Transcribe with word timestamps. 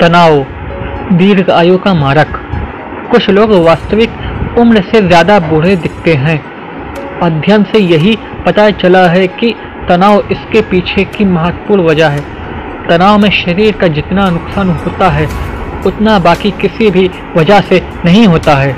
तनाव, 0.00 0.34
दीर्घ 1.12 1.48
आयु 1.50 1.78
का 1.78 1.92
मारक। 1.94 2.28
कुछ 3.10 3.28
लोग 3.30 3.52
वास्तविक 3.64 4.58
उम्र 4.58 4.82
से 4.82 5.00
ज़्यादा 5.02 5.38
बूढ़े 5.40 5.74
दिखते 5.76 6.14
हैं। 6.16 6.38
अध्ययन 7.22 7.64
से 7.64 7.78
यही 7.78 8.16
पता 8.46 8.68
चला 8.72 9.06
है 9.08 9.26
कि 9.28 9.54
तनाव 9.88 10.28
इसके 10.32 10.60
पीछे 10.60 11.04
की 11.06 11.24
महत्वपूर्ण 11.24 11.82
वजह 11.82 12.08
है। 12.08 12.20
तनाव 12.88 13.18
में 13.18 13.30
शरीर 13.30 13.76
का 13.76 13.86
जितना 13.88 14.28
नुकसान 14.30 14.70
होता 14.76 15.08
है, 15.08 15.26
उतना 15.86 16.18
बाकी 16.18 16.50
किसी 16.60 16.90
भी 16.90 17.10
वजह 17.36 17.60
से 17.60 17.82
नहीं 18.04 18.26
होता 18.26 18.54
है। 18.54 18.72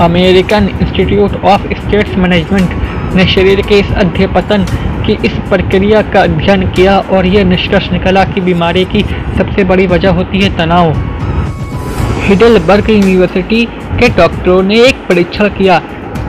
American 0.00 0.68
institute 0.82 1.44
of 1.44 1.62
stress 1.74 2.16
management 2.16 3.14
ने 3.14 3.26
शरीर 3.26 3.60
के 3.60 3.78
इस 3.78 3.92
अध्यपतन 3.94 4.66
की 5.06 5.12
इस 5.24 5.32
प्रक्रिया 5.48 6.02
का 6.12 6.22
अध्ययन 6.22 6.66
किया 6.70 6.98
और 7.12 7.26
यह 7.26 7.44
निष्कर्ष 7.44 7.90
निकला 7.92 8.24
कि 8.24 8.40
बीमारी 8.40 8.84
की 8.84 9.02
सबसे 9.38 9.64
बड़ी 9.64 9.86
वजह 9.86 10.10
होती 10.10 10.40
है 10.40 10.56
तनाव। 10.56 10.92
हिडलबर्ग 12.22 12.90
यूनिवर्सिटी 12.90 13.64
के 13.98 14.08
डॉक्टरों 14.16 14.62
ने 14.62 14.80
एक 14.80 15.06
परीक्षण 15.08 15.48
किया। 15.48 15.80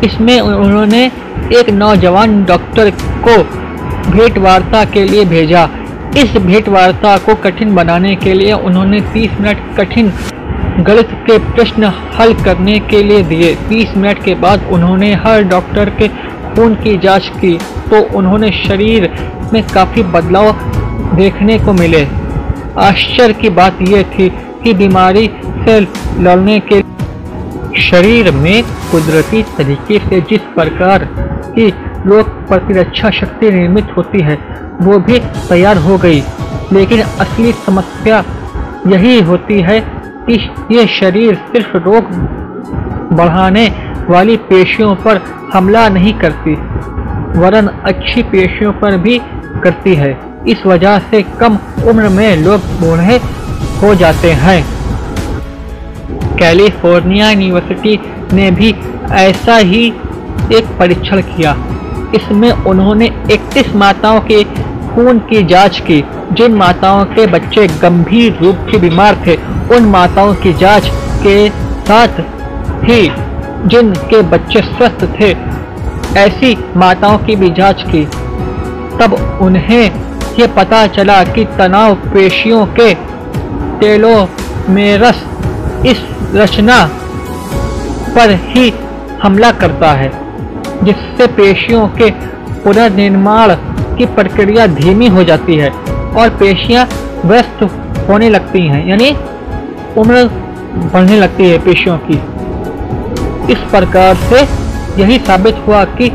इसमें 0.03 0.39
उन्होंने 0.39 1.05
एक 1.53 1.69
नौजवान 1.73 2.43
डॉक्टर 2.45 2.89
को 3.27 3.37
भेंट 4.11 4.37
वार्ता 4.37 4.83
के 4.85 5.03
लिए 5.03 5.25
भेजा। 5.25 5.67
इस 6.17 6.37
भेंट 6.37 6.69
वार्ता 6.69 7.17
को 7.17 7.35
कठिन 7.35 7.75
बनाने 7.75 8.15
के 8.15 8.33
लिए 8.33 8.53
उन्होंने 8.67 8.99
30 9.13 9.39
मिनट 9.41 9.57
कठिन 9.77 10.11
गणित 10.79 11.09
के 11.27 11.37
प्रश्न 11.45 11.91
हल 12.15 12.33
करने 12.43 12.77
के 12.89 13.01
लिए 13.03 13.23
दिए। 13.23 13.53
30 13.69 13.97
मिनट 13.97 14.23
के 14.23 14.35
बाद 14.35 14.67
उन्होंने 14.71 15.13
हर 15.15 15.43
डॉक्टर 15.45 15.89
के 15.99 16.07
खून 16.57 16.75
की 16.75 16.97
जाँच 16.97 17.27
की 17.35 17.57
तो 17.89 18.01
उन्होंने 18.17 18.49
शरीर 18.51 19.09
में 19.53 19.61
काफ़ी 19.67 20.03
बदलाव 20.03 20.51
देखने 21.15 21.57
को 21.59 21.73
मिले। 21.73 22.03
आश्चर्य 22.77 23.33
की 23.33 23.49
बात 23.49 23.81
यह 23.81 24.03
थी 24.03 24.29
कि 24.63 24.73
बीमारी 24.73 25.27
से 25.43 25.79
लड़ने 26.19 26.59
के 26.73 26.81
शरीर 27.81 28.31
में 28.31 28.63
कुदरती 28.91 29.43
तरीके 29.57 29.99
से 29.99 30.21
जिस 30.21 30.41
प्रकार 30.55 31.05
की 31.55 31.69
रोग 32.05 32.47
प्रतिरक्षा 32.47 33.09
शक्ति 33.09 33.51
निर्मित 33.51 33.95
होती 33.97 34.21
है, 34.21 34.35
वो 34.81 34.99
भी 34.99 35.19
तैयार 35.49 35.77
हो 35.77 35.97
गई। 35.97 36.23
लेकिन 36.73 37.01
असली 37.01 37.51
समस्या 37.65 38.23
यही 38.87 39.19
होती 39.21 39.61
है 39.61 39.79
कि 40.29 40.33
ये 40.71 40.87
शरीर 40.87 41.35
सिर्फ़ 41.35 41.77
रोग 41.77 42.11
बढ़ाने 43.11 43.67
वाली 44.09 44.37
पेशियों 44.37 44.95
पर 44.95 45.21
हमला 45.53 45.87
नहीं 45.89 46.13
करती, 46.13 46.53
वरन 47.39 47.67
अच्छी 47.85 48.23
पेशियों 48.23 48.71
पर 48.73 48.97
भी 48.97 49.19
करती 49.63 49.95
है। 49.95 50.17
इस 50.47 50.65
वजह 50.65 50.99
से 50.99 51.21
कम 51.39 51.57
उम्र 51.87 52.09
में 52.09 52.37
लोग 52.37 52.61
बूढ़े 52.81 53.19
हो 53.81 53.93
जाते 53.95 54.31
हैं। 54.31 54.63
कैलिफ़ोर्निया 56.37 57.29
यूनिवर्सिटी 57.31 57.99
ने 58.33 58.51
भी 58.51 58.75
ऐसा 59.11 59.57
ही 59.57 59.85
एक 60.53 60.77
परीक्षण 60.79 61.21
किया। 61.21 61.55
इसमें 62.15 62.51
उन्होंने 62.51 63.09
31 63.31 63.75
माताओं 63.75 64.19
के 64.21 64.43
खून 64.87 65.19
की 65.19 65.43
जाँच 65.43 65.79
की। 65.79 66.03
जिन 66.33 66.55
माताओं 66.55 67.03
के 67.05 67.25
बच्चे 67.27 67.67
गंभीर 67.67 68.37
रूप 68.41 68.67
से 68.71 68.77
बीमार 68.77 69.17
थे, 69.27 69.35
उन 69.75 69.85
माताओं 69.85 70.33
की 70.33 70.53
जाँच 70.53 70.89
के 71.23 71.49
साथ 71.85 72.21
ही 72.83 73.01
जिनके 73.69 74.21
बच्चे 74.21 74.61
स्वस्थ 74.61 75.05
थे, 75.19 75.31
ऐसी 76.19 76.55
माताओं 76.77 77.17
की 77.17 77.35
भी 77.35 77.49
जाँच 77.49 77.83
की। 77.87 78.03
तब 78.97 79.13
उन्हें 79.41 79.83
ये 80.39 80.47
पता 80.47 80.85
चला 80.87 81.23
कि 81.23 81.45
तनाव 81.57 81.95
पेशियों 82.13 82.65
के 82.79 82.93
टेलोमेरस 83.79 85.23
इस 85.85 86.01
रचना 86.35 86.83
पर 88.15 88.31
ही 88.43 88.69
हमला 89.23 89.51
करता 89.51 89.91
है, 89.91 90.11
जिससे 90.83 91.27
पेशियों 91.27 91.87
के 91.97 92.09
पुनर्निर्माण 92.63 93.55
की 93.97 94.05
प्रक्रिया 94.15 94.67
धीमी 94.67 95.07
हो 95.07 95.23
जाती 95.23 95.55
है 95.55 95.69
और 96.13 96.29
पेशियाँ 96.39 96.87
व्यस्त 97.25 97.63
होने 98.09 98.29
लगती 98.29 98.61
हैं, 98.67 98.87
यानी 98.87 99.09
उम्र 99.97 100.23
बढ़ने 100.93 101.19
लगती 101.19 101.49
है 101.49 101.57
पेशियों 101.57 101.97
की। 101.97 102.19
इस 103.51 103.57
प्रकार 103.71 104.15
से 104.29 104.41
यही 105.01 105.17
साबित 105.19 105.55
हुआ 105.67 105.83
कि 105.97 106.09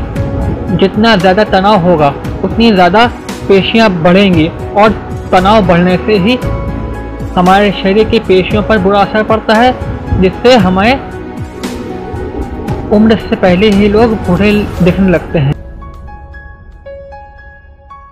जितना 0.77 1.15
ज़्यादा 1.15 1.43
तनाव 1.43 1.79
होगा, 1.81 2.13
उतनी 2.43 2.71
ज़्यादा 2.71 3.05
पेशियाँ 3.47 3.89
बढ़ेंगी 4.03 4.47
और 4.77 4.91
तनाव 5.31 5.65
बढ़ने 5.67 5.95
से 6.05 6.17
ही 6.19 6.37
हमारे 7.35 7.71
शरीर 7.81 8.09
की 8.09 8.19
पेशियों 8.19 8.63
पर 8.63 8.77
बुरा 8.77 8.99
असर 8.99 9.23
पड़ता 9.23 9.53
है, 9.55 9.73
जिससे 10.21 10.55
हमें 10.57 11.11
उम्र 12.91 13.15
से 13.19 13.35
पहले 13.35 13.69
ही 13.71 13.87
लोग 13.89 14.13
बूढ़े 14.27 14.51
दिखने 14.83 15.09
लगते 15.09 15.39
हैं। 15.39 15.62